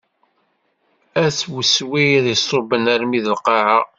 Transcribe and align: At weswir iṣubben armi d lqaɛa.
At 1.25 1.39
weswir 1.51 2.23
iṣubben 2.33 2.85
armi 2.93 3.19
d 3.25 3.27
lqaɛa. 3.35 3.79